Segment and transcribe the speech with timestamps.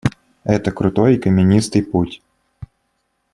[0.45, 2.23] Это крутой и каменистый путь.